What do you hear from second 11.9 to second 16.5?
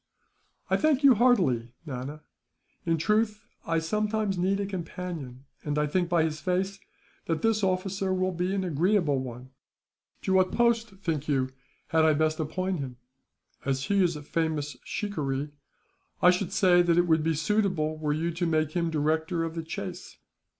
I best appoint him?" "As he is a famous shikaree, I